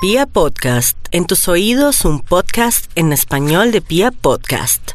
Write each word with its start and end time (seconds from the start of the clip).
Pia 0.00 0.26
Podcast, 0.26 0.96
en 1.10 1.26
tus 1.26 1.48
oídos 1.48 2.04
un 2.04 2.20
podcast 2.20 2.88
en 2.94 3.12
español 3.12 3.72
de 3.72 3.80
Pia 3.80 4.12
Podcast. 4.12 4.92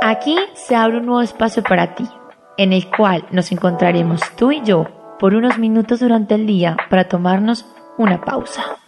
Aquí 0.00 0.34
se 0.54 0.74
abre 0.74 0.96
un 0.96 1.04
nuevo 1.04 1.20
espacio 1.20 1.62
para 1.62 1.94
ti, 1.94 2.08
en 2.56 2.72
el 2.72 2.88
cual 2.88 3.26
nos 3.30 3.52
encontraremos 3.52 4.22
tú 4.38 4.52
y 4.52 4.62
yo 4.64 4.86
por 5.18 5.34
unos 5.34 5.58
minutos 5.58 6.00
durante 6.00 6.34
el 6.34 6.46
día 6.46 6.78
para 6.88 7.06
tomarnos 7.06 7.66
una 7.98 8.22
pausa. 8.22 8.78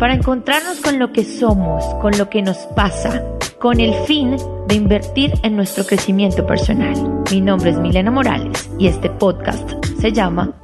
Para 0.00 0.14
encontrarnos 0.14 0.80
con 0.80 0.98
lo 0.98 1.12
que 1.12 1.24
somos, 1.24 1.84
con 2.00 2.16
lo 2.16 2.30
que 2.30 2.40
nos 2.40 2.56
pasa, 2.74 3.22
con 3.58 3.80
el 3.80 3.92
fin 4.06 4.34
de 4.66 4.74
invertir 4.74 5.34
en 5.42 5.56
nuestro 5.56 5.84
crecimiento 5.84 6.46
personal. 6.46 7.22
Mi 7.30 7.42
nombre 7.42 7.68
es 7.68 7.76
Milena 7.76 8.10
Morales 8.10 8.70
y 8.78 8.86
este 8.86 9.10
podcast 9.10 9.84
se 10.00 10.10
llama 10.10 10.54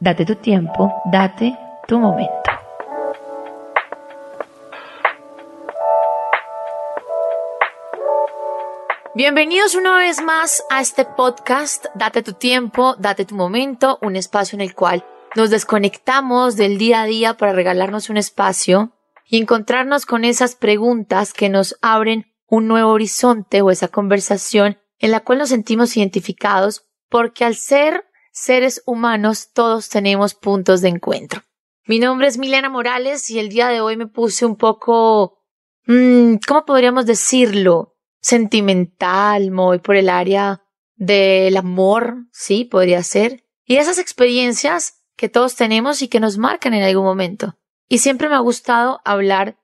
Date 0.00 0.24
tu 0.24 0.34
tiempo, 0.36 0.90
date 1.12 1.54
tu 1.86 1.98
momento. 1.98 2.32
Bienvenidos 9.14 9.74
una 9.74 9.98
vez 9.98 10.22
más 10.22 10.64
a 10.70 10.80
este 10.80 11.04
podcast, 11.04 11.84
Date 11.94 12.22
tu 12.22 12.32
tiempo, 12.32 12.94
date 12.98 13.26
tu 13.26 13.34
momento, 13.34 13.98
un 14.00 14.16
espacio 14.16 14.56
en 14.56 14.62
el 14.62 14.74
cual 14.74 15.04
nos 15.36 15.50
desconectamos 15.50 16.56
del 16.56 16.78
día 16.78 17.02
a 17.02 17.06
día 17.06 17.36
para 17.36 17.52
regalarnos 17.52 18.10
un 18.10 18.16
espacio 18.16 18.92
y 19.26 19.38
encontrarnos 19.38 20.06
con 20.06 20.24
esas 20.24 20.56
preguntas 20.56 21.32
que 21.32 21.48
nos 21.48 21.76
abren 21.82 22.26
un 22.46 22.66
nuevo 22.66 22.90
horizonte 22.90 23.62
o 23.62 23.70
esa 23.70 23.88
conversación 23.88 24.78
en 24.98 25.12
la 25.12 25.20
cual 25.20 25.38
nos 25.38 25.50
sentimos 25.50 25.96
identificados 25.96 26.86
porque 27.08 27.44
al 27.44 27.54
ser 27.54 28.04
seres 28.32 28.82
humanos 28.86 29.52
todos 29.52 29.88
tenemos 29.88 30.34
puntos 30.34 30.80
de 30.80 30.88
encuentro. 30.88 31.42
Mi 31.86 31.98
nombre 31.98 32.28
es 32.28 32.38
Milena 32.38 32.68
Morales 32.68 33.30
y 33.30 33.38
el 33.38 33.48
día 33.48 33.68
de 33.68 33.80
hoy 33.80 33.96
me 33.96 34.06
puse 34.06 34.46
un 34.46 34.56
poco, 34.56 35.38
mmm, 35.86 36.34
¿cómo 36.46 36.64
podríamos 36.64 37.06
decirlo? 37.06 37.96
Sentimental, 38.20 39.50
muy 39.50 39.78
por 39.78 39.96
el 39.96 40.08
área 40.08 40.62
del 40.96 41.56
amor, 41.56 42.26
sí, 42.32 42.64
podría 42.64 43.02
ser. 43.02 43.44
Y 43.64 43.76
esas 43.76 43.98
experiencias 43.98 44.99
que 45.20 45.28
todos 45.28 45.54
tenemos 45.54 46.00
y 46.00 46.08
que 46.08 46.18
nos 46.18 46.38
marcan 46.38 46.72
en 46.72 46.82
algún 46.82 47.04
momento. 47.04 47.54
Y 47.90 47.98
siempre 47.98 48.30
me 48.30 48.36
ha 48.36 48.38
gustado 48.38 49.02
hablar 49.04 49.58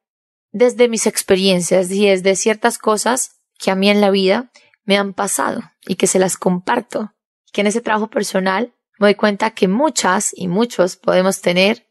desde 0.53 0.87
mis 0.87 1.07
experiencias 1.07 1.91
y 1.91 2.07
desde 2.07 2.37
ciertas 2.37 2.77
cosas 2.77 3.41
que 3.59 3.71
a 3.71 3.75
mí 3.75 3.89
en 3.89 4.03
la 4.03 4.11
vida 4.11 4.53
me 4.84 4.99
han 4.99 5.15
pasado 5.15 5.62
y 5.87 5.95
que 5.97 6.09
se 6.09 6.19
las 6.19 6.37
comparto. 6.37 7.15
Que 7.55 7.62
en 7.62 7.69
ese 7.69 7.81
trabajo 7.81 8.11
personal 8.11 8.75
me 8.99 9.07
doy 9.07 9.15
cuenta 9.15 9.53
que 9.53 9.67
muchas 9.67 10.31
y 10.37 10.47
muchos 10.47 10.97
podemos 10.97 11.41
tener 11.41 11.89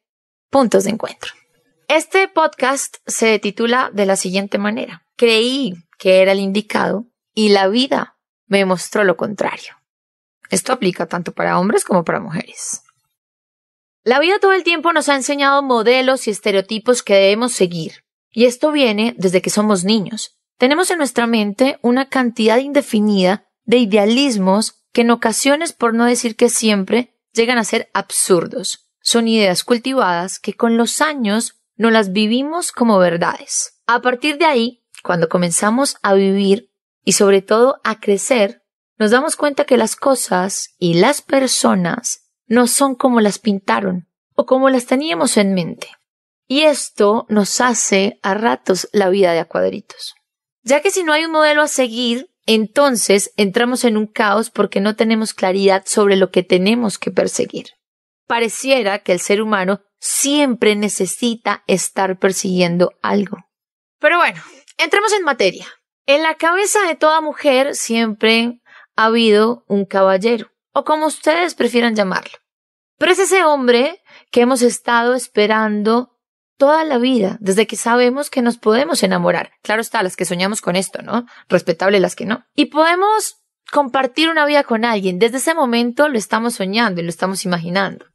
puntos 0.52 0.84
de 0.84 0.92
encuentro. 0.92 1.32
Este 1.88 2.28
podcast 2.28 2.98
se 3.08 3.40
titula 3.40 3.90
de 3.92 4.06
la 4.06 4.16
siguiente 4.16 4.60
manera. 4.60 5.08
Creí 5.16 5.74
que 5.98 6.22
era 6.22 6.34
el 6.34 6.40
indicado 6.40 7.08
y 7.34 7.50
la 7.50 7.68
vida 7.68 8.20
me 8.46 8.64
mostró 8.64 9.04
lo 9.04 9.18
contrario. 9.18 9.74
Esto 10.52 10.72
aplica 10.72 11.08
tanto 11.08 11.32
para 11.32 11.58
hombres 11.58 11.84
como 11.84 12.06
para 12.06 12.20
mujeres. 12.20 12.85
La 14.06 14.20
vida 14.20 14.40
todo 14.40 14.54
el 14.54 14.64
tiempo 14.64 14.94
nos 14.94 15.10
ha 15.10 15.16
enseñado 15.16 15.62
modelos 15.64 16.28
y 16.28 16.32
estereotipos 16.32 17.04
que 17.04 17.16
debemos 17.16 17.52
seguir 17.52 18.06
y 18.36 18.46
esto 18.46 18.72
viene 18.72 19.16
desde 19.18 19.42
que 19.42 19.50
somos 19.50 19.86
niños. 19.86 20.38
Tenemos 20.58 20.92
en 20.92 20.98
nuestra 20.98 21.26
mente 21.26 21.80
una 21.82 22.10
cantidad 22.10 22.58
indefinida 22.58 23.48
de 23.64 23.78
idealismos 23.78 24.84
que 24.92 25.02
en 25.02 25.12
ocasiones, 25.12 25.72
por 25.72 25.94
no 25.94 26.06
decir 26.06 26.36
que 26.36 26.50
siempre, 26.50 27.18
llegan 27.34 27.58
a 27.58 27.64
ser 27.64 27.90
absurdos. 27.94 28.90
Son 29.02 29.28
ideas 29.28 29.64
cultivadas 29.64 30.40
que 30.40 30.54
con 30.54 30.76
los 30.76 31.02
años 31.02 31.56
no 31.78 31.92
las 31.92 32.12
vivimos 32.12 32.74
como 32.74 33.00
verdades. 33.00 33.82
A 33.88 34.02
partir 34.02 34.38
de 34.38 34.46
ahí, 34.46 34.84
cuando 35.02 35.30
comenzamos 35.30 35.96
a 36.02 36.14
vivir 36.14 36.72
y 37.06 37.14
sobre 37.14 37.42
todo 37.42 37.80
a 37.86 38.02
crecer, 38.02 38.64
nos 38.98 39.12
damos 39.12 39.38
cuenta 39.38 39.66
que 39.66 39.78
las 39.78 39.96
cosas 39.96 40.76
y 40.78 40.96
las 40.96 41.22
personas 41.22 42.25
no 42.48 42.68
son 42.68 42.96
como 42.96 43.22
las 43.22 43.40
pintaron 43.40 44.08
o 44.36 44.46
como 44.46 44.70
las 44.70 44.86
teníamos 44.86 45.38
en 45.38 45.54
mente. 45.54 45.88
Y 46.48 46.62
esto 46.62 47.26
nos 47.30 47.60
hace 47.62 48.20
a 48.22 48.34
ratos 48.34 48.88
la 48.92 49.10
vida 49.10 49.34
de 49.34 49.40
a 49.40 49.46
cuadritos. 49.46 50.16
Ya 50.64 50.82
que 50.82 50.92
si 50.92 51.04
no 51.04 51.14
hay 51.14 51.26
un 51.26 51.32
modelo 51.32 51.62
a 51.62 51.68
seguir, 51.68 52.30
entonces 52.46 53.32
entramos 53.38 53.84
en 53.84 53.98
un 53.98 54.08
caos 54.08 54.52
porque 54.52 54.80
no 54.80 54.96
tenemos 54.96 55.34
claridad 55.34 55.84
sobre 55.86 56.16
lo 56.16 56.30
que 56.30 56.44
tenemos 56.44 57.00
que 57.00 57.12
perseguir. 57.12 57.68
Pareciera 58.28 59.00
que 59.00 59.12
el 59.12 59.20
ser 59.20 59.42
humano 59.42 59.82
siempre 60.00 60.76
necesita 60.76 61.64
estar 61.68 62.20
persiguiendo 62.20 62.92
algo. 63.02 63.38
Pero 64.00 64.18
bueno, 64.18 64.42
entremos 64.78 65.14
en 65.14 65.24
materia. 65.24 65.68
En 66.06 66.22
la 66.22 66.36
cabeza 66.36 66.84
de 66.88 66.96
toda 66.96 67.22
mujer 67.22 67.76
siempre 67.76 68.60
ha 68.96 69.06
habido 69.06 69.66
un 69.68 69.86
caballero, 69.86 70.52
o 70.76 70.84
como 70.84 71.08
ustedes 71.08 71.56
prefieran 71.56 71.96
llamarlo. 71.96 72.38
Pero 72.98 73.14
es 73.14 73.20
ese 73.20 73.46
hombre 73.46 74.04
que 74.30 74.42
hemos 74.42 74.62
estado 74.62 75.16
esperando 75.16 76.12
toda 76.58 76.84
la 76.84 76.98
vida, 76.98 77.38
desde 77.40 77.66
que 77.66 77.78
sabemos 77.78 78.30
que 78.30 78.42
nos 78.42 78.58
podemos 78.58 79.02
enamorar. 79.02 79.54
Claro 79.64 79.82
está, 79.82 80.04
las 80.04 80.18
que 80.18 80.26
soñamos 80.26 80.62
con 80.62 80.76
esto, 80.76 81.02
¿no? 81.02 81.26
Respetable 81.48 82.02
las 82.02 82.16
que 82.16 82.26
no. 82.26 82.46
Y 82.56 82.66
podemos 82.66 83.38
compartir 83.72 84.30
una 84.30 84.46
vida 84.46 84.64
con 84.64 84.84
alguien. 84.84 85.18
Desde 85.18 85.38
ese 85.38 85.54
momento 85.54 86.10
lo 86.10 86.18
estamos 86.18 86.56
soñando 86.56 87.00
y 87.00 87.06
lo 87.06 87.10
estamos 87.10 87.46
imaginando. 87.46 88.08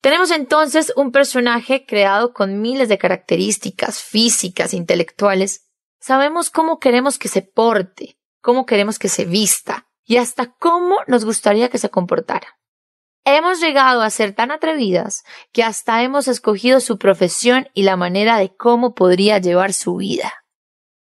Tenemos 0.00 0.30
entonces 0.30 0.90
un 0.96 1.12
personaje 1.12 1.84
creado 1.86 2.32
con 2.32 2.62
miles 2.62 2.88
de 2.88 2.98
características 2.98 4.02
físicas, 4.02 4.72
intelectuales. 4.72 5.68
Sabemos 6.00 6.48
cómo 6.48 6.78
queremos 6.78 7.18
que 7.18 7.28
se 7.28 7.42
porte, 7.42 8.18
cómo 8.40 8.64
queremos 8.64 8.98
que 8.98 9.10
se 9.10 9.26
vista 9.26 9.86
y 10.04 10.16
hasta 10.16 10.52
cómo 10.52 10.98
nos 11.06 11.24
gustaría 11.24 11.68
que 11.68 11.78
se 11.78 11.90
comportara. 11.90 12.58
Hemos 13.24 13.58
llegado 13.60 14.02
a 14.02 14.10
ser 14.10 14.34
tan 14.34 14.50
atrevidas 14.50 15.24
que 15.52 15.62
hasta 15.62 16.02
hemos 16.02 16.28
escogido 16.28 16.80
su 16.80 16.98
profesión 16.98 17.68
y 17.72 17.84
la 17.84 17.96
manera 17.96 18.38
de 18.38 18.54
cómo 18.54 18.94
podría 18.94 19.38
llevar 19.38 19.72
su 19.72 19.96
vida. 19.96 20.44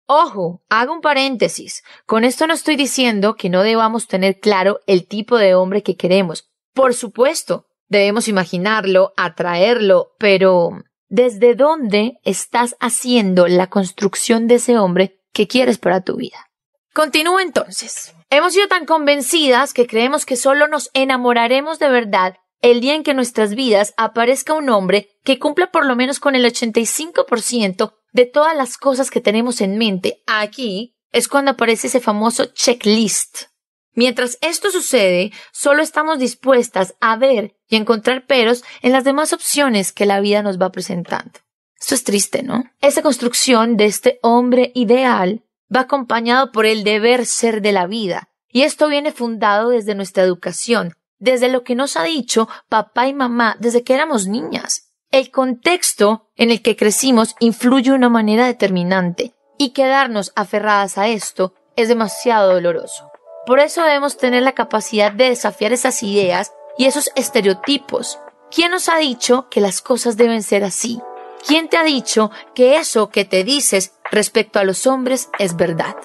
Ojo, 0.06 0.62
hago 0.69 0.93
un 0.93 1.00
paréntesis. 1.00 1.83
Con 2.05 2.25
esto 2.25 2.47
no 2.47 2.53
estoy 2.53 2.77
diciendo 2.77 3.37
que 3.37 3.49
no 3.49 3.62
debamos 3.62 4.06
tener 4.06 4.38
claro 4.38 4.81
el 4.87 5.06
tipo 5.06 5.38
de 5.38 5.55
hombre 5.55 5.82
que 5.82 5.97
queremos. 5.97 6.50
Por 6.75 6.94
supuesto, 6.94 7.69
debemos 7.88 8.28
imaginarlo, 8.28 9.15
atraerlo, 9.17 10.12
pero 10.19 10.82
¿desde 11.09 11.55
dónde 11.55 12.19
estás 12.25 12.77
haciendo 12.81 13.49
la 13.49 13.69
construcción 13.69 14.47
de 14.47 14.56
ese 14.56 14.77
hombre 14.78 15.21
que 15.32 15.47
quieres 15.47 15.78
para 15.78 16.03
tu 16.03 16.17
vida? 16.17 16.50
Continúo 16.93 17.41
entonces. 17.41 18.12
Hemos 18.32 18.52
sido 18.52 18.68
tan 18.68 18.86
convencidas 18.86 19.74
que 19.74 19.88
creemos 19.88 20.24
que 20.24 20.36
solo 20.36 20.68
nos 20.68 20.91
enamoraremos 20.94 21.80
de 21.80 21.88
verdad 21.88 22.36
el 22.62 22.80
día 22.80 22.94
en 22.94 23.02
que 23.02 23.12
nuestras 23.12 23.56
vidas 23.56 23.92
aparezca 23.96 24.54
un 24.54 24.70
hombre 24.70 25.08
que 25.24 25.41
cumpla 25.41 25.72
por 25.72 25.84
lo 25.84 25.96
menos 25.96 26.20
con 26.20 26.36
el 26.36 26.44
85% 26.44 27.92
de 28.12 28.26
todas 28.26 28.56
las 28.56 28.78
cosas 28.78 29.10
que 29.10 29.20
tenemos 29.20 29.60
en 29.60 29.78
mente. 29.78 30.22
Aquí 30.28 30.94
es 31.10 31.26
cuando 31.26 31.52
aparece 31.52 31.88
ese 31.88 31.98
famoso 31.98 32.44
checklist. 32.44 33.46
Mientras 33.94 34.38
esto 34.42 34.70
sucede, 34.70 35.32
solo 35.52 35.82
estamos 35.82 36.20
dispuestas 36.20 36.94
a 37.00 37.16
ver 37.16 37.56
y 37.66 37.74
encontrar 37.74 38.26
peros 38.26 38.62
en 38.80 38.92
las 38.92 39.02
demás 39.02 39.32
opciones 39.32 39.92
que 39.92 40.06
la 40.06 40.20
vida 40.20 40.42
nos 40.42 40.60
va 40.60 40.70
presentando. 40.70 41.40
Esto 41.80 41.96
es 41.96 42.04
triste, 42.04 42.44
¿no? 42.44 42.62
Esa 42.80 43.02
construcción 43.02 43.76
de 43.76 43.86
este 43.86 44.20
hombre 44.22 44.70
ideal 44.76 45.42
va 45.75 45.81
acompañado 45.81 46.53
por 46.53 46.66
el 46.66 46.84
deber 46.84 47.26
ser 47.26 47.62
de 47.62 47.72
la 47.72 47.86
vida. 47.86 48.28
Y 48.48 48.62
esto 48.62 48.88
viene 48.88 49.12
fundado 49.12 49.70
desde 49.70 49.94
nuestra 49.94 50.22
educación, 50.22 50.94
desde 51.19 51.48
lo 51.48 51.62
que 51.62 51.75
nos 51.75 51.96
ha 51.96 52.02
dicho 52.02 52.49
papá 52.69 53.06
y 53.06 53.14
mamá 53.14 53.56
desde 53.61 53.84
que 53.84 53.94
éramos 53.94 54.26
niñas. 54.26 54.90
El 55.11 55.31
contexto 55.31 56.28
en 56.37 56.50
el 56.50 56.62
que 56.62 56.76
crecimos 56.76 57.34
influye 57.40 57.90
de 57.90 57.96
una 57.96 58.08
manera 58.08 58.46
determinante 58.46 59.34
y 59.58 59.70
quedarnos 59.70 60.32
aferradas 60.37 60.99
a 60.99 61.08
esto 61.08 61.55
es 61.76 61.88
demasiado 61.88 62.52
doloroso. 62.52 63.11
Por 63.46 63.61
eso 63.61 63.82
debemos 63.82 64.17
tener 64.17 64.43
la 64.43 64.52
capacidad 64.52 65.12
de 65.12 65.31
desafiar 65.31 65.72
esas 65.72 66.02
ideas 66.02 66.52
y 66.78 66.87
esos 66.87 67.11
estereotipos. 67.17 68.19
¿Quién 68.50 68.70
nos 68.70 68.88
ha 68.88 68.99
dicho 68.99 69.49
que 69.50 69.61
las 69.61 69.81
cosas 69.82 70.17
deben 70.17 70.43
ser 70.43 70.64
así? 70.64 71.00
¿Quién 71.46 71.69
te 71.69 71.76
ha 71.76 71.84
dicho 71.84 72.31
que 72.54 72.76
eso 72.76 73.10
que 73.10 73.25
te 73.25 73.44
dices 73.44 73.92
respecto 74.10 74.58
a 74.58 74.64
los 74.64 74.87
hombres 74.87 75.31
es 75.38 75.56
verdad? 75.56 75.96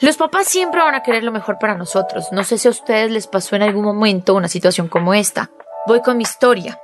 Los 0.00 0.16
papás 0.16 0.48
siempre 0.48 0.82
van 0.82 0.94
a 0.94 1.02
querer 1.02 1.24
lo 1.24 1.32
mejor 1.32 1.58
para 1.58 1.76
nosotros. 1.76 2.26
No 2.32 2.44
sé 2.44 2.58
si 2.58 2.68
a 2.68 2.72
ustedes 2.72 3.10
les 3.10 3.26
pasó 3.26 3.56
en 3.56 3.62
algún 3.62 3.84
momento 3.84 4.34
una 4.34 4.48
situación 4.48 4.88
como 4.88 5.14
esta. 5.14 5.50
Voy 5.86 6.02
con 6.02 6.16
mi 6.16 6.24
historia. 6.24 6.78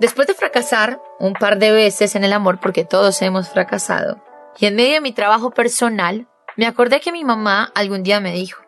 Después 0.00 0.26
de 0.26 0.34
fracasar 0.34 1.00
un 1.18 1.34
par 1.34 1.58
de 1.58 1.72
veces 1.72 2.14
en 2.14 2.24
el 2.24 2.32
amor, 2.32 2.60
porque 2.60 2.84
todos 2.84 3.20
hemos 3.22 3.48
fracasado, 3.48 4.20
y 4.58 4.66
en 4.66 4.76
medio 4.76 4.94
de 4.94 5.00
mi 5.00 5.12
trabajo 5.12 5.50
personal, 5.50 6.27
me 6.58 6.66
acordé 6.66 7.00
que 7.00 7.12
mi 7.12 7.24
mamá 7.24 7.70
algún 7.76 8.02
día 8.02 8.18
me 8.18 8.32
dijo, 8.32 8.60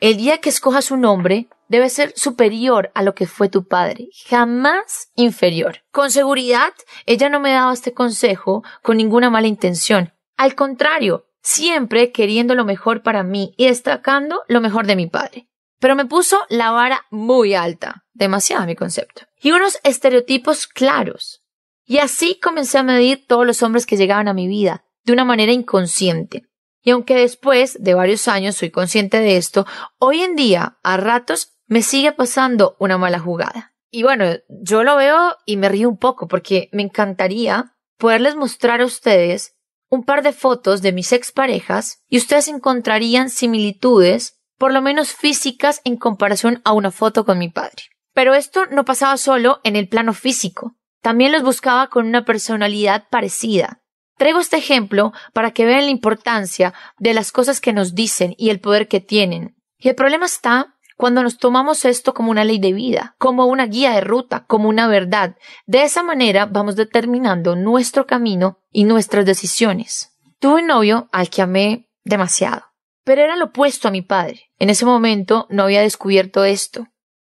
el 0.00 0.16
día 0.16 0.38
que 0.38 0.48
escojas 0.48 0.90
un 0.90 1.04
hombre 1.04 1.48
debe 1.68 1.90
ser 1.90 2.14
superior 2.16 2.90
a 2.94 3.02
lo 3.02 3.14
que 3.14 3.26
fue 3.26 3.50
tu 3.50 3.68
padre, 3.68 4.08
jamás 4.26 5.10
inferior. 5.14 5.82
Con 5.92 6.10
seguridad, 6.10 6.72
ella 7.04 7.28
no 7.28 7.40
me 7.40 7.52
daba 7.52 7.74
este 7.74 7.92
consejo 7.92 8.64
con 8.82 8.96
ninguna 8.96 9.28
mala 9.28 9.46
intención. 9.46 10.14
Al 10.38 10.54
contrario, 10.54 11.26
siempre 11.42 12.12
queriendo 12.12 12.54
lo 12.54 12.64
mejor 12.64 13.02
para 13.02 13.22
mí 13.22 13.52
y 13.58 13.66
destacando 13.66 14.40
lo 14.48 14.62
mejor 14.62 14.86
de 14.86 14.96
mi 14.96 15.06
padre. 15.06 15.46
Pero 15.80 15.96
me 15.96 16.06
puso 16.06 16.40
la 16.48 16.70
vara 16.70 17.04
muy 17.10 17.54
alta, 17.54 18.06
demasiado 18.14 18.64
mi 18.64 18.74
concepto, 18.74 19.26
y 19.38 19.52
unos 19.52 19.78
estereotipos 19.84 20.66
claros. 20.66 21.42
Y 21.84 21.98
así 21.98 22.40
comencé 22.40 22.78
a 22.78 22.82
medir 22.82 23.26
todos 23.26 23.46
los 23.46 23.62
hombres 23.62 23.84
que 23.84 23.98
llegaban 23.98 24.28
a 24.28 24.34
mi 24.34 24.48
vida, 24.48 24.86
de 25.04 25.12
una 25.12 25.26
manera 25.26 25.52
inconsciente. 25.52 26.46
Y 26.84 26.90
aunque 26.90 27.16
después 27.16 27.82
de 27.82 27.94
varios 27.94 28.28
años 28.28 28.56
soy 28.56 28.70
consciente 28.70 29.18
de 29.18 29.38
esto, 29.38 29.66
hoy 29.98 30.20
en 30.20 30.36
día, 30.36 30.78
a 30.82 30.96
ratos, 30.98 31.56
me 31.66 31.82
sigue 31.82 32.12
pasando 32.12 32.76
una 32.78 32.98
mala 32.98 33.18
jugada. 33.18 33.74
Y 33.90 34.02
bueno, 34.02 34.26
yo 34.48 34.84
lo 34.84 34.96
veo 34.96 35.36
y 35.46 35.56
me 35.56 35.70
río 35.70 35.88
un 35.88 35.96
poco 35.96 36.28
porque 36.28 36.68
me 36.72 36.82
encantaría 36.82 37.74
poderles 37.96 38.36
mostrar 38.36 38.82
a 38.82 38.84
ustedes 38.84 39.56
un 39.88 40.04
par 40.04 40.22
de 40.22 40.32
fotos 40.32 40.82
de 40.82 40.92
mis 40.92 41.12
exparejas 41.12 42.02
y 42.08 42.18
ustedes 42.18 42.48
encontrarían 42.48 43.30
similitudes, 43.30 44.42
por 44.58 44.72
lo 44.72 44.82
menos 44.82 45.12
físicas, 45.12 45.80
en 45.84 45.96
comparación 45.96 46.60
a 46.64 46.72
una 46.72 46.90
foto 46.90 47.24
con 47.24 47.38
mi 47.38 47.48
padre. 47.48 47.84
Pero 48.12 48.34
esto 48.34 48.66
no 48.66 48.84
pasaba 48.84 49.16
solo 49.16 49.60
en 49.64 49.76
el 49.76 49.88
plano 49.88 50.12
físico, 50.12 50.76
también 51.00 51.32
los 51.32 51.42
buscaba 51.42 51.88
con 51.88 52.06
una 52.06 52.24
personalidad 52.24 53.08
parecida. 53.10 53.83
Traigo 54.16 54.40
este 54.40 54.56
ejemplo 54.56 55.12
para 55.32 55.50
que 55.50 55.64
vean 55.64 55.84
la 55.84 55.90
importancia 55.90 56.72
de 56.98 57.14
las 57.14 57.32
cosas 57.32 57.60
que 57.60 57.72
nos 57.72 57.94
dicen 57.94 58.34
y 58.38 58.50
el 58.50 58.60
poder 58.60 58.88
que 58.88 59.00
tienen. 59.00 59.56
Y 59.78 59.88
el 59.88 59.94
problema 59.94 60.26
está 60.26 60.74
cuando 60.96 61.22
nos 61.22 61.38
tomamos 61.38 61.84
esto 61.84 62.14
como 62.14 62.30
una 62.30 62.44
ley 62.44 62.58
de 62.58 62.72
vida, 62.72 63.16
como 63.18 63.46
una 63.46 63.66
guía 63.66 63.92
de 63.92 64.00
ruta, 64.00 64.44
como 64.46 64.68
una 64.68 64.86
verdad. 64.86 65.36
De 65.66 65.82
esa 65.82 66.02
manera 66.02 66.46
vamos 66.46 66.76
determinando 66.76 67.56
nuestro 67.56 68.06
camino 68.06 68.60
y 68.70 68.84
nuestras 68.84 69.26
decisiones. 69.26 70.12
Tuve 70.38 70.62
un 70.62 70.68
novio 70.68 71.08
al 71.12 71.30
que 71.30 71.42
amé 71.42 71.88
demasiado, 72.04 72.62
pero 73.04 73.22
era 73.22 73.36
lo 73.36 73.46
opuesto 73.46 73.88
a 73.88 73.90
mi 73.90 74.02
padre. 74.02 74.50
En 74.58 74.70
ese 74.70 74.84
momento 74.84 75.46
no 75.50 75.64
había 75.64 75.80
descubierto 75.80 76.44
esto. 76.44 76.86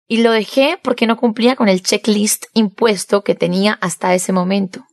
Y 0.08 0.18
lo 0.18 0.32
dejé 0.32 0.78
porque 0.82 1.06
no 1.06 1.16
cumplía 1.16 1.56
con 1.56 1.68
el 1.68 1.82
checklist 1.82 2.46
impuesto 2.54 3.22
que 3.22 3.34
tenía 3.34 3.78
hasta 3.80 4.14
ese 4.14 4.32
momento. 4.32 4.84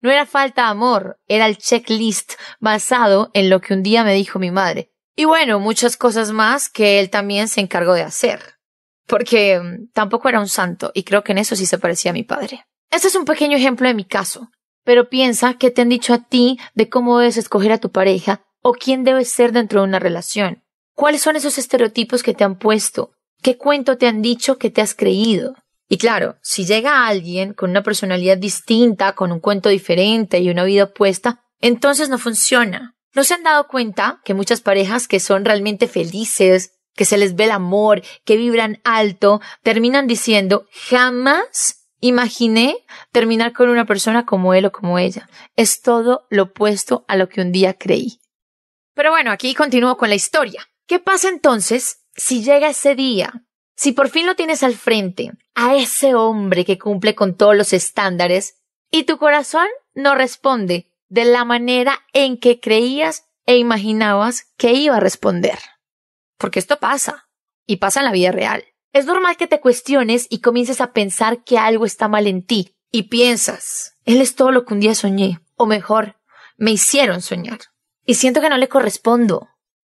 No 0.00 0.10
era 0.10 0.26
falta 0.26 0.62
de 0.62 0.68
amor, 0.68 1.18
era 1.26 1.46
el 1.46 1.58
checklist 1.58 2.34
basado 2.60 3.30
en 3.34 3.50
lo 3.50 3.60
que 3.60 3.74
un 3.74 3.82
día 3.82 4.04
me 4.04 4.14
dijo 4.14 4.38
mi 4.38 4.50
madre. 4.50 4.92
Y 5.16 5.24
bueno, 5.24 5.58
muchas 5.58 5.96
cosas 5.96 6.30
más 6.30 6.68
que 6.68 7.00
él 7.00 7.10
también 7.10 7.48
se 7.48 7.60
encargó 7.60 7.94
de 7.94 8.02
hacer. 8.02 8.40
Porque 9.06 9.58
mm, 9.58 9.90
tampoco 9.92 10.28
era 10.28 10.38
un 10.38 10.48
santo 10.48 10.92
y 10.94 11.02
creo 11.02 11.24
que 11.24 11.32
en 11.32 11.38
eso 11.38 11.56
sí 11.56 11.66
se 11.66 11.78
parecía 11.78 12.12
a 12.12 12.14
mi 12.14 12.22
padre. 12.22 12.64
Este 12.90 13.08
es 13.08 13.16
un 13.16 13.24
pequeño 13.24 13.56
ejemplo 13.56 13.88
de 13.88 13.94
mi 13.94 14.04
caso. 14.04 14.50
Pero 14.84 15.08
piensa 15.08 15.54
que 15.54 15.70
te 15.70 15.82
han 15.82 15.88
dicho 15.88 16.14
a 16.14 16.24
ti 16.24 16.58
de 16.74 16.88
cómo 16.88 17.18
debes 17.18 17.36
escoger 17.36 17.72
a 17.72 17.78
tu 17.78 17.90
pareja 17.90 18.42
o 18.62 18.72
quién 18.72 19.02
debes 19.02 19.32
ser 19.32 19.52
dentro 19.52 19.80
de 19.80 19.88
una 19.88 19.98
relación. 19.98 20.62
¿Cuáles 20.94 21.20
son 21.20 21.36
esos 21.36 21.58
estereotipos 21.58 22.22
que 22.22 22.34
te 22.34 22.44
han 22.44 22.56
puesto? 22.56 23.12
¿Qué 23.42 23.56
cuento 23.56 23.98
te 23.98 24.06
han 24.06 24.22
dicho 24.22 24.58
que 24.58 24.70
te 24.70 24.80
has 24.80 24.94
creído? 24.94 25.54
Y 25.88 25.96
claro, 25.96 26.36
si 26.42 26.66
llega 26.66 27.06
alguien 27.06 27.54
con 27.54 27.70
una 27.70 27.82
personalidad 27.82 28.36
distinta, 28.36 29.14
con 29.14 29.32
un 29.32 29.40
cuento 29.40 29.70
diferente 29.70 30.38
y 30.38 30.50
una 30.50 30.64
vida 30.64 30.84
opuesta, 30.84 31.44
entonces 31.60 32.10
no 32.10 32.18
funciona. 32.18 32.94
¿No 33.14 33.24
se 33.24 33.34
han 33.34 33.42
dado 33.42 33.66
cuenta 33.68 34.20
que 34.24 34.34
muchas 34.34 34.60
parejas 34.60 35.08
que 35.08 35.18
son 35.18 35.46
realmente 35.46 35.88
felices, 35.88 36.74
que 36.94 37.06
se 37.06 37.16
les 37.16 37.34
ve 37.34 37.44
el 37.44 37.52
amor, 37.52 38.02
que 38.24 38.36
vibran 38.36 38.80
alto, 38.84 39.40
terminan 39.62 40.06
diciendo 40.06 40.66
jamás 40.90 41.86
imaginé 42.00 42.76
terminar 43.10 43.52
con 43.52 43.70
una 43.70 43.86
persona 43.86 44.26
como 44.26 44.52
él 44.52 44.66
o 44.66 44.72
como 44.72 44.98
ella? 44.98 45.28
Es 45.56 45.80
todo 45.80 46.26
lo 46.28 46.44
opuesto 46.44 47.06
a 47.08 47.16
lo 47.16 47.30
que 47.30 47.40
un 47.40 47.50
día 47.50 47.74
creí. 47.74 48.20
Pero 48.94 49.10
bueno, 49.10 49.30
aquí 49.30 49.54
continúo 49.54 49.96
con 49.96 50.10
la 50.10 50.16
historia. 50.16 50.68
¿Qué 50.86 50.98
pasa 50.98 51.28
entonces 51.28 52.04
si 52.14 52.42
llega 52.42 52.68
ese 52.68 52.94
día? 52.94 53.47
Si 53.78 53.92
por 53.92 54.08
fin 54.08 54.26
lo 54.26 54.34
tienes 54.34 54.64
al 54.64 54.74
frente, 54.74 55.30
a 55.54 55.76
ese 55.76 56.16
hombre 56.16 56.64
que 56.64 56.78
cumple 56.78 57.14
con 57.14 57.36
todos 57.36 57.56
los 57.56 57.72
estándares, 57.72 58.56
y 58.90 59.04
tu 59.04 59.18
corazón 59.18 59.68
no 59.94 60.16
responde, 60.16 60.90
de 61.08 61.24
la 61.24 61.44
manera 61.44 62.00
en 62.12 62.40
que 62.40 62.58
creías 62.58 63.28
e 63.46 63.56
imaginabas 63.56 64.52
que 64.56 64.72
iba 64.72 64.96
a 64.96 65.00
responder. 65.00 65.60
Porque 66.38 66.58
esto 66.58 66.80
pasa, 66.80 67.28
y 67.66 67.76
pasa 67.76 68.00
en 68.00 68.06
la 68.06 68.12
vida 68.12 68.32
real. 68.32 68.64
Es 68.92 69.06
normal 69.06 69.36
que 69.36 69.46
te 69.46 69.60
cuestiones 69.60 70.26
y 70.28 70.40
comiences 70.40 70.80
a 70.80 70.92
pensar 70.92 71.44
que 71.44 71.56
algo 71.56 71.86
está 71.86 72.08
mal 72.08 72.26
en 72.26 72.44
ti, 72.44 72.74
y 72.90 73.04
piensas, 73.04 73.94
él 74.04 74.20
es 74.20 74.34
todo 74.34 74.50
lo 74.50 74.64
que 74.64 74.74
un 74.74 74.80
día 74.80 74.96
soñé, 74.96 75.38
o 75.54 75.66
mejor, 75.66 76.16
me 76.56 76.72
hicieron 76.72 77.22
soñar. 77.22 77.60
Y 78.04 78.14
siento 78.14 78.40
que 78.40 78.48
no 78.48 78.58
le 78.58 78.68
correspondo. 78.68 79.50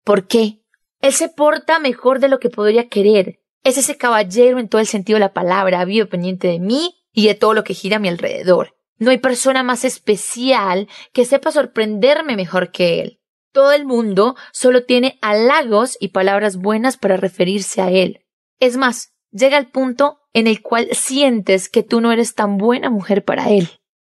¿Por 0.03 0.27
qué? 0.27 0.61
Él 0.99 1.13
se 1.13 1.29
porta 1.29 1.79
mejor 1.79 2.19
de 2.19 2.27
lo 2.27 2.39
que 2.39 2.51
podría 2.51 2.89
querer. 2.89 3.40
Es 3.63 3.77
ese 3.77 3.97
caballero 3.97 4.59
en 4.59 4.69
todo 4.69 4.81
el 4.81 4.87
sentido 4.87 5.17
de 5.17 5.21
la 5.21 5.33
palabra, 5.33 5.85
vivo 5.85 6.07
pendiente 6.07 6.47
de 6.47 6.59
mí 6.59 6.95
y 7.13 7.27
de 7.27 7.35
todo 7.35 7.53
lo 7.53 7.63
que 7.63 7.73
gira 7.73 7.97
a 7.97 7.99
mi 7.99 8.07
alrededor. 8.07 8.75
No 8.97 9.11
hay 9.11 9.17
persona 9.17 9.63
más 9.63 9.85
especial 9.85 10.87
que 11.13 11.25
sepa 11.25 11.51
sorprenderme 11.51 12.35
mejor 12.35 12.71
que 12.71 13.01
él. 13.01 13.19
Todo 13.51 13.71
el 13.73 13.85
mundo 13.85 14.35
solo 14.51 14.85
tiene 14.85 15.19
halagos 15.21 15.97
y 15.99 16.09
palabras 16.09 16.57
buenas 16.57 16.97
para 16.97 17.17
referirse 17.17 17.81
a 17.81 17.89
él. 17.91 18.25
Es 18.59 18.77
más, 18.77 19.13
llega 19.31 19.57
el 19.57 19.69
punto 19.69 20.19
en 20.33 20.47
el 20.47 20.61
cual 20.61 20.87
sientes 20.91 21.67
que 21.67 21.83
tú 21.83 21.99
no 21.99 22.11
eres 22.11 22.35
tan 22.35 22.57
buena 22.57 22.89
mujer 22.89 23.25
para 23.25 23.49
él. 23.49 23.69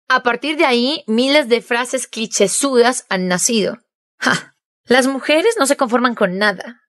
A 0.08 0.22
partir 0.22 0.56
de 0.56 0.64
ahí, 0.64 1.04
miles 1.06 1.48
de 1.48 1.60
frases 1.60 2.06
clichésudas 2.06 3.06
han 3.08 3.28
nacido. 3.28 3.78
¡Ja! 4.18 4.54
Las 4.84 5.08
mujeres 5.08 5.56
no 5.58 5.66
se 5.66 5.76
conforman 5.76 6.14
con 6.14 6.38
nada. 6.38 6.82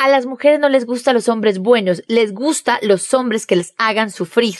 A 0.00 0.08
las 0.08 0.24
mujeres 0.24 0.58
no 0.58 0.70
les 0.70 0.86
gustan 0.86 1.12
los 1.12 1.28
hombres 1.28 1.58
buenos, 1.58 2.02
les 2.08 2.32
gustan 2.32 2.78
los 2.80 3.12
hombres 3.12 3.46
que 3.46 3.54
les 3.54 3.74
hagan 3.76 4.10
sufrir. 4.10 4.56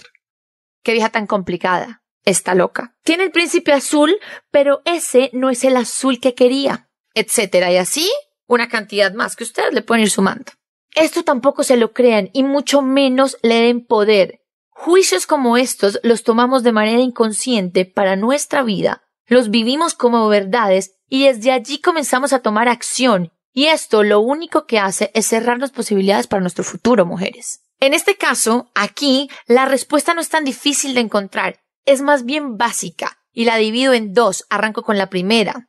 Qué 0.83 0.93
vieja 0.93 1.09
tan 1.09 1.27
complicada 1.27 2.03
está 2.27 2.55
loca. 2.55 2.95
Tiene 3.05 3.25
el 3.25 3.31
príncipe 3.31 3.73
azul, 3.73 4.15
pero 4.51 4.83
ese 4.85 5.31
no 5.33 5.49
es 5.49 5.65
el 5.65 5.79
azul 5.79 6.21
que 6.21 6.35
quería, 6.35 6.91
etcétera. 7.15 7.73
Y 7.73 7.79
así, 7.79 8.13
una 8.49 8.69
cantidad 8.69 9.15
más 9.15 9.35
que 9.35 9.45
ustedes 9.45 9.73
le 9.73 9.81
pueden 9.81 10.03
ir 10.03 10.11
sumando. 10.11 10.53
Esto 10.95 11.23
tampoco 11.23 11.63
se 11.63 11.79
lo 11.79 11.95
crean 11.95 12.29
y 12.35 12.43
mucho 12.43 12.83
menos 12.83 13.39
le 13.41 13.63
den 13.63 13.87
poder. 13.87 14.43
Juicios 14.69 15.27
como 15.27 15.57
estos 15.57 16.01
los 16.03 16.23
tomamos 16.23 16.65
de 16.65 16.73
manera 16.73 17.01
inconsciente 17.01 17.87
para 17.87 18.15
nuestra 18.15 18.63
vida, 18.63 19.05
los 19.27 19.49
vivimos 19.49 19.95
como 19.95 20.29
verdades 20.29 20.99
y 21.09 21.25
desde 21.25 21.51
allí 21.51 21.81
comenzamos 21.81 22.35
a 22.35 22.41
tomar 22.41 22.69
acción. 22.69 23.33
Y 23.53 23.67
esto 23.67 24.03
lo 24.03 24.21
único 24.21 24.67
que 24.67 24.79
hace 24.79 25.11
es 25.15 25.27
cerrarnos 25.27 25.71
posibilidades 25.71 26.27
para 26.27 26.41
nuestro 26.41 26.65
futuro, 26.65 27.07
mujeres. 27.07 27.63
En 27.81 27.95
este 27.95 28.17
caso, 28.17 28.71
aquí, 28.75 29.29
la 29.47 29.65
respuesta 29.65 30.15
no 30.15 30.21
es 30.21 30.29
tan 30.29 30.45
difícil 30.45 30.95
de 30.95 31.01
encontrar 31.01 31.61
es 31.91 32.03
más 32.03 32.25
bien 32.25 32.57
básica 32.57 33.19
y 33.33 33.45
la 33.45 33.57
divido 33.57 33.93
en 33.93 34.13
dos. 34.13 34.45
Arranco 34.51 34.83
con 34.83 34.99
la 34.99 35.11
primera. 35.11 35.69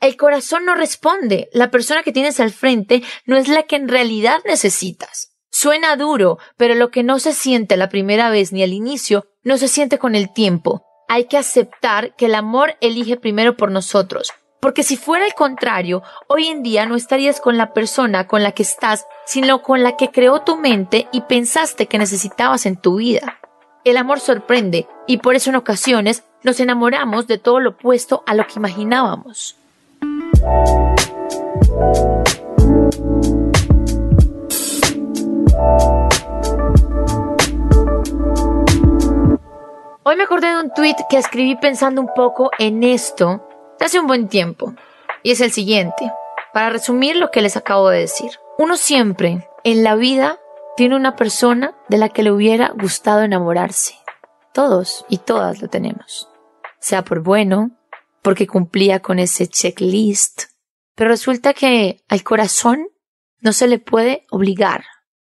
El 0.00 0.16
corazón 0.16 0.64
no 0.64 0.74
responde. 0.74 1.48
La 1.52 1.70
persona 1.70 2.02
que 2.02 2.12
tienes 2.12 2.40
al 2.40 2.52
frente 2.52 3.02
no 3.24 3.36
es 3.36 3.48
la 3.48 3.64
que 3.64 3.76
en 3.76 3.88
realidad 3.88 4.40
necesitas. 4.44 5.32
Suena 5.50 5.96
duro, 5.96 6.38
pero 6.56 6.74
lo 6.74 6.90
que 6.90 7.02
no 7.02 7.18
se 7.18 7.32
siente 7.32 7.76
la 7.76 7.88
primera 7.88 8.28
vez 8.30 8.52
ni 8.52 8.62
al 8.62 8.72
inicio, 8.72 9.24
no 9.42 9.56
se 9.56 9.68
siente 9.68 9.98
con 9.98 10.14
el 10.14 10.32
tiempo. 10.32 10.84
Hay 11.08 11.26
que 11.26 11.38
aceptar 11.38 12.14
que 12.14 12.26
el 12.26 12.34
amor 12.34 12.76
elige 12.80 13.16
primero 13.16 13.56
por 13.56 13.70
nosotros. 13.70 14.32
Porque 14.60 14.82
si 14.82 14.96
fuera 14.96 15.26
el 15.26 15.34
contrario, 15.34 16.02
hoy 16.28 16.48
en 16.48 16.62
día 16.62 16.86
no 16.86 16.96
estarías 16.96 17.40
con 17.40 17.56
la 17.58 17.72
persona 17.72 18.26
con 18.26 18.42
la 18.42 18.52
que 18.52 18.62
estás, 18.62 19.06
sino 19.26 19.62
con 19.62 19.82
la 19.82 19.96
que 19.96 20.10
creó 20.10 20.42
tu 20.42 20.56
mente 20.56 21.08
y 21.12 21.22
pensaste 21.22 21.86
que 21.86 21.98
necesitabas 21.98 22.66
en 22.66 22.76
tu 22.76 22.96
vida. 22.96 23.38
El 23.84 23.98
amor 23.98 24.18
sorprende 24.18 24.88
y 25.06 25.18
por 25.18 25.36
eso 25.36 25.50
en 25.50 25.56
ocasiones 25.56 26.24
nos 26.42 26.58
enamoramos 26.58 27.26
de 27.26 27.38
todo 27.38 27.60
lo 27.60 27.70
opuesto 27.70 28.22
a 28.26 28.34
lo 28.34 28.46
que 28.46 28.54
imaginábamos. 28.56 29.56
Hoy 40.02 40.16
me 40.16 40.22
acordé 40.22 40.48
de 40.48 40.60
un 40.60 40.72
tweet 40.72 40.96
que 41.10 41.18
escribí 41.18 41.56
pensando 41.56 42.00
un 42.00 42.08
poco 42.14 42.50
en 42.58 42.82
esto 42.82 43.45
hace 43.84 44.00
un 44.00 44.06
buen 44.06 44.28
tiempo. 44.28 44.74
Y 45.22 45.32
es 45.32 45.40
el 45.40 45.52
siguiente. 45.52 46.10
Para 46.52 46.70
resumir 46.70 47.16
lo 47.16 47.30
que 47.30 47.42
les 47.42 47.56
acabo 47.56 47.88
de 47.90 48.00
decir. 48.00 48.30
Uno 48.58 48.76
siempre 48.76 49.48
en 49.64 49.84
la 49.84 49.94
vida 49.94 50.38
tiene 50.76 50.96
una 50.96 51.16
persona 51.16 51.74
de 51.88 51.98
la 51.98 52.08
que 52.08 52.22
le 52.22 52.32
hubiera 52.32 52.70
gustado 52.70 53.22
enamorarse. 53.22 53.94
Todos 54.52 55.04
y 55.08 55.18
todas 55.18 55.60
lo 55.60 55.68
tenemos. 55.68 56.28
Sea 56.80 57.04
por 57.04 57.20
bueno, 57.22 57.72
porque 58.22 58.46
cumplía 58.46 59.00
con 59.00 59.18
ese 59.18 59.46
checklist. 59.46 60.44
Pero 60.94 61.10
resulta 61.10 61.52
que 61.52 62.02
al 62.08 62.22
corazón 62.22 62.88
no 63.40 63.52
se 63.52 63.68
le 63.68 63.78
puede 63.78 64.26
obligar 64.30 64.84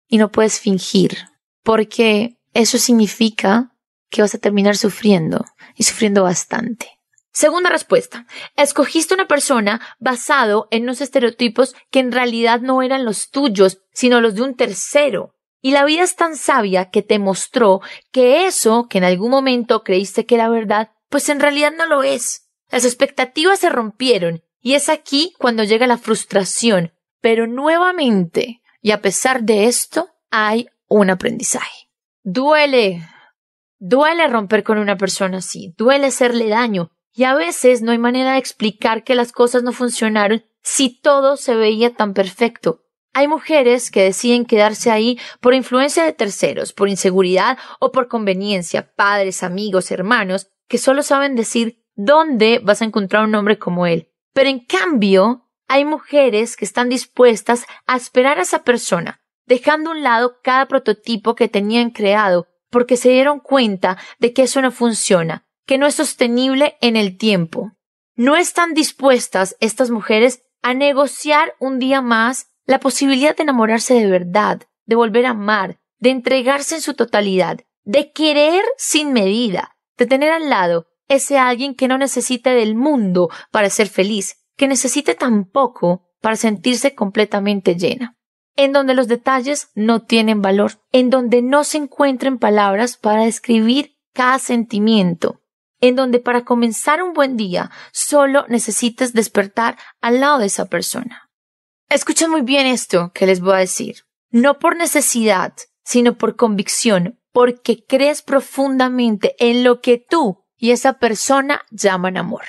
y 0.08 0.18
no 0.18 0.32
puedes 0.32 0.60
fingir, 0.60 1.18
porque 1.64 2.40
eso 2.54 2.78
significa 2.78 3.76
que 4.10 4.22
vas 4.22 4.34
a 4.34 4.40
terminar 4.40 4.78
sufriendo 4.78 5.46
y 5.76 5.84
sufriendo 5.84 6.24
bastante. 6.24 6.97
Segunda 7.38 7.70
respuesta. 7.70 8.26
Escogiste 8.56 9.14
una 9.14 9.28
persona 9.28 9.80
basado 10.00 10.68
en 10.72 10.82
unos 10.82 11.02
estereotipos 11.02 11.76
que 11.92 12.00
en 12.00 12.12
realidad 12.12 12.62
no 12.62 12.82
eran 12.82 13.06
los 13.06 13.30
tuyos, 13.30 13.84
sino 13.94 14.22
los 14.22 14.34
de 14.34 14.42
un 14.42 14.56
tercero. 14.56 15.36
Y 15.62 15.70
la 15.70 15.86
vida 15.86 16.02
es 16.02 16.16
tan 16.16 16.36
sabia 16.36 16.90
que 16.90 17.04
te 17.04 17.20
mostró 17.20 17.82
que 18.12 18.48
eso 18.48 18.88
que 18.90 18.98
en 18.98 19.04
algún 19.04 19.30
momento 19.30 19.84
creíste 19.84 20.26
que 20.26 20.34
era 20.34 20.50
verdad, 20.50 20.94
pues 21.10 21.30
en 21.30 21.40
realidad 21.40 21.72
no 21.78 21.86
lo 21.86 22.02
es. 22.02 22.50
Las 22.72 22.86
expectativas 22.86 23.60
se 23.60 23.70
rompieron 23.70 24.42
y 24.60 24.74
es 24.74 24.90
aquí 24.90 25.36
cuando 25.38 25.64
llega 25.64 25.86
la 25.86 26.00
frustración. 26.00 26.92
Pero 27.22 27.46
nuevamente, 27.46 28.64
y 28.82 28.90
a 28.90 29.02
pesar 29.04 29.44
de 29.44 29.66
esto, 29.66 30.10
hay 30.32 30.70
un 30.88 31.12
aprendizaje. 31.12 31.92
Duele. 32.24 33.08
Duele 33.78 34.28
romper 34.28 34.64
con 34.64 34.80
una 34.80 34.98
persona 34.98 35.38
así. 35.38 35.76
Duele 35.78 36.08
hacerle 36.08 36.48
daño. 36.48 36.97
Y 37.18 37.24
a 37.24 37.34
veces 37.34 37.82
no 37.82 37.92
hay 37.92 37.98
manera 37.98 38.34
de 38.34 38.38
explicar 38.38 39.04
que 39.04 39.16
las 39.16 39.32
cosas 39.32 39.64
no 39.64 39.72
funcionaron 39.72 40.46
si 40.62 41.02
todo 41.02 41.36
se 41.36 41.56
veía 41.56 41.96
tan 41.96 42.14
perfecto. 42.14 42.84
Hay 43.12 43.28
mujeres 43.28 43.90
que 43.90 44.04
deciden 44.04 44.46
quedarse 44.46 44.92
ahí 44.92 45.18
por 45.42 45.56
influencia 45.56 46.04
de 46.04 46.14
terceros, 46.14 46.74
por 46.74 46.90
inseguridad 46.90 47.58
o 47.80 47.92
por 47.92 48.08
conveniencia, 48.08 48.94
padres, 48.94 49.42
amigos, 49.42 49.90
hermanos, 49.90 50.52
que 50.68 50.78
solo 50.78 51.02
saben 51.02 51.36
decir 51.36 51.84
dónde 51.96 52.60
vas 52.64 52.84
a 52.84 52.86
encontrar 52.86 53.24
un 53.24 53.34
hombre 53.34 53.58
como 53.58 53.88
él. 53.88 54.12
Pero 54.34 54.50
en 54.50 54.60
cambio, 54.60 55.50
hay 55.68 55.86
mujeres 55.86 56.56
que 56.56 56.66
están 56.66 56.88
dispuestas 56.88 57.66
a 57.88 57.98
esperar 57.98 58.38
a 58.38 58.44
esa 58.44 58.64
persona, 58.64 59.22
dejando 59.48 59.90
a 59.90 59.94
un 59.94 60.04
lado 60.04 60.38
cada 60.44 60.68
prototipo 60.68 61.34
que 61.34 61.48
tenían 61.48 61.90
creado, 61.90 62.46
porque 62.70 62.96
se 62.96 63.10
dieron 63.10 63.40
cuenta 63.40 63.98
de 64.20 64.34
que 64.34 64.44
eso 64.44 64.62
no 64.62 64.70
funciona, 64.70 65.47
que 65.68 65.78
no 65.78 65.86
es 65.86 65.96
sostenible 65.96 66.78
en 66.82 66.96
el 66.96 67.18
tiempo. 67.18 67.74
No 68.16 68.36
están 68.36 68.74
dispuestas 68.74 69.56
estas 69.60 69.92
mujeres 69.92 70.42
a 70.64 70.74
negociar 70.74 71.54
un 71.60 71.78
día 71.78 72.02
más 72.02 72.48
la 72.66 72.80
posibilidad 72.80 73.36
de 73.36 73.44
enamorarse 73.44 73.94
de 73.94 74.08
verdad, 74.08 74.64
de 74.86 74.96
volver 74.96 75.28
a 75.28 75.32
amar, 75.32 75.80
de 76.00 76.10
entregarse 76.10 76.76
en 76.76 76.82
su 76.82 76.96
totalidad, 76.96 77.60
de 77.84 78.12
querer 78.12 78.64
sin 78.78 79.14
medida, 79.14 79.78
de 79.98 80.08
tener 80.08 80.32
al 80.32 80.50
lado 80.50 80.88
ese 81.08 81.38
alguien 81.38 81.76
que 81.76 81.88
no 81.88 81.98
necesite 81.98 82.50
del 82.52 82.76
mundo 82.76 83.30
para 83.52 83.70
ser 83.70 83.88
feliz, 83.88 84.38
que 84.56 84.68
necesite 84.68 85.16
tampoco 85.16 86.10
para 86.22 86.36
sentirse 86.36 86.96
completamente 86.96 87.76
llena, 87.76 88.18
en 88.56 88.72
donde 88.72 88.94
los 88.94 89.08
detalles 89.08 89.70
no 89.76 90.04
tienen 90.04 90.42
valor, 90.42 90.82
en 90.92 91.10
donde 91.10 91.42
no 91.42 91.64
se 91.64 91.78
encuentren 91.78 92.40
palabras 92.40 92.98
para 92.98 93.24
describir 93.24 93.98
cada 94.14 94.40
sentimiento, 94.40 95.42
en 95.80 95.96
donde 95.96 96.20
para 96.20 96.44
comenzar 96.44 97.04
un 97.04 97.14
buen 97.14 97.38
día 97.38 97.72
solo 97.92 98.46
necesitas 98.48 99.14
despertar 99.14 99.78
al 100.02 100.20
lado 100.20 100.40
de 100.40 100.48
esa 100.48 100.66
persona. 100.66 101.30
Escuchen 101.90 102.30
muy 102.30 102.42
bien 102.42 102.66
esto 102.66 103.12
que 103.14 103.26
les 103.26 103.40
voy 103.40 103.54
a 103.54 103.60
decir. 103.60 104.04
No 104.30 104.60
por 104.60 104.76
necesidad, 104.76 105.54
sino 105.84 106.18
por 106.18 106.36
convicción, 106.36 107.20
porque 107.32 107.86
crees 107.88 108.22
profundamente 108.22 109.36
en 109.40 109.64
lo 109.64 109.80
que 109.80 109.98
tú 109.98 110.44
y 110.58 110.72
esa 110.72 110.94
persona 110.94 111.62
llaman 111.72 112.18
amor. 112.18 112.44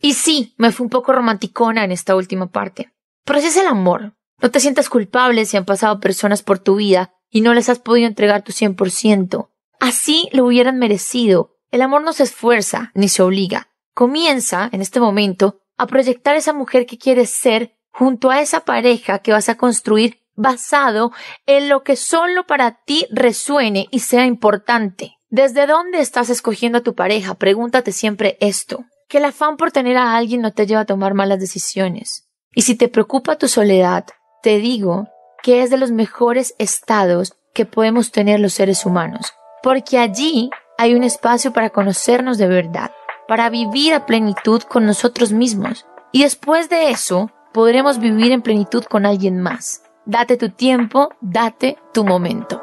Y 0.00 0.14
sí, 0.14 0.54
me 0.56 0.72
fui 0.72 0.84
un 0.84 0.90
poco 0.90 1.12
romanticona 1.12 1.84
en 1.84 1.92
esta 1.92 2.16
última 2.16 2.50
parte. 2.50 2.94
Pero 3.24 3.40
así 3.40 3.48
es 3.48 3.56
el 3.56 3.66
amor. 3.66 4.14
No 4.40 4.50
te 4.50 4.60
sientas 4.60 4.88
culpable 4.88 5.44
si 5.44 5.56
han 5.56 5.64
pasado 5.64 6.00
personas 6.00 6.42
por 6.42 6.60
tu 6.60 6.76
vida 6.76 7.12
y 7.30 7.40
no 7.40 7.52
les 7.52 7.68
has 7.68 7.80
podido 7.80 8.06
entregar 8.06 8.42
tu 8.42 8.52
100%. 8.52 9.50
Así 9.80 10.28
lo 10.32 10.46
hubieran 10.46 10.78
merecido, 10.78 11.57
el 11.70 11.82
amor 11.82 12.02
no 12.02 12.12
se 12.12 12.24
esfuerza 12.24 12.90
ni 12.94 13.08
se 13.08 13.22
obliga. 13.22 13.68
Comienza, 13.94 14.68
en 14.72 14.80
este 14.80 15.00
momento, 15.00 15.60
a 15.76 15.86
proyectar 15.86 16.36
esa 16.36 16.52
mujer 16.52 16.86
que 16.86 16.98
quieres 16.98 17.30
ser 17.30 17.76
junto 17.90 18.30
a 18.30 18.40
esa 18.40 18.60
pareja 18.60 19.18
que 19.20 19.32
vas 19.32 19.48
a 19.48 19.56
construir 19.56 20.20
basado 20.34 21.10
en 21.46 21.68
lo 21.68 21.82
que 21.82 21.96
solo 21.96 22.46
para 22.46 22.82
ti 22.84 23.06
resuene 23.10 23.88
y 23.90 24.00
sea 24.00 24.24
importante. 24.24 25.16
¿Desde 25.28 25.66
dónde 25.66 26.00
estás 26.00 26.30
escogiendo 26.30 26.78
a 26.78 26.82
tu 26.82 26.94
pareja? 26.94 27.34
Pregúntate 27.34 27.92
siempre 27.92 28.38
esto. 28.40 28.84
Que 29.08 29.18
el 29.18 29.24
afán 29.24 29.56
por 29.56 29.72
tener 29.72 29.96
a 29.96 30.16
alguien 30.16 30.40
no 30.40 30.52
te 30.52 30.66
lleva 30.66 30.82
a 30.82 30.86
tomar 30.86 31.14
malas 31.14 31.40
decisiones. 31.40 32.28
Y 32.54 32.62
si 32.62 32.76
te 32.76 32.88
preocupa 32.88 33.36
tu 33.36 33.48
soledad, 33.48 34.06
te 34.42 34.58
digo 34.58 35.08
que 35.42 35.62
es 35.62 35.70
de 35.70 35.76
los 35.76 35.90
mejores 35.90 36.54
estados 36.58 37.34
que 37.52 37.66
podemos 37.66 38.10
tener 38.12 38.40
los 38.40 38.54
seres 38.54 38.86
humanos, 38.86 39.32
porque 39.62 39.98
allí 39.98 40.50
hay 40.80 40.94
un 40.94 41.02
espacio 41.02 41.52
para 41.52 41.70
conocernos 41.70 42.38
de 42.38 42.46
verdad, 42.46 42.92
para 43.26 43.50
vivir 43.50 43.92
a 43.94 44.06
plenitud 44.06 44.62
con 44.62 44.86
nosotros 44.86 45.32
mismos. 45.32 45.86
Y 46.12 46.22
después 46.22 46.70
de 46.70 46.90
eso, 46.90 47.32
podremos 47.52 47.98
vivir 47.98 48.30
en 48.30 48.42
plenitud 48.42 48.84
con 48.84 49.04
alguien 49.04 49.42
más. 49.42 49.82
Date 50.06 50.36
tu 50.36 50.50
tiempo, 50.50 51.10
date 51.20 51.76
tu 51.92 52.04
momento. 52.04 52.62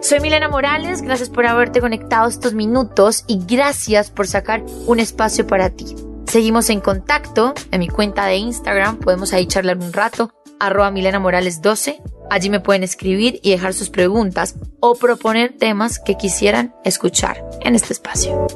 Soy 0.00 0.20
Milena 0.20 0.48
Morales, 0.48 1.02
gracias 1.02 1.30
por 1.30 1.46
haberte 1.46 1.80
conectado 1.80 2.28
estos 2.28 2.54
minutos 2.54 3.24
y 3.26 3.40
gracias 3.44 4.12
por 4.12 4.28
sacar 4.28 4.62
un 4.86 5.00
espacio 5.00 5.48
para 5.48 5.70
ti. 5.70 5.96
Seguimos 6.32 6.70
en 6.70 6.80
contacto 6.80 7.52
en 7.72 7.80
mi 7.80 7.88
cuenta 7.88 8.24
de 8.24 8.36
Instagram, 8.36 8.96
podemos 8.96 9.34
ahí 9.34 9.44
charlar 9.44 9.76
un 9.76 9.92
rato, 9.92 10.32
arroba 10.58 10.90
Milena 10.90 11.18
Morales 11.18 11.60
12. 11.60 12.00
Allí 12.30 12.48
me 12.48 12.58
pueden 12.58 12.82
escribir 12.82 13.38
y 13.42 13.50
dejar 13.50 13.74
sus 13.74 13.90
preguntas 13.90 14.54
o 14.80 14.94
proponer 14.94 15.54
temas 15.58 15.98
que 15.98 16.16
quisieran 16.16 16.74
escuchar 16.86 17.44
en 17.60 17.74
este 17.74 17.92
espacio. 17.92 18.46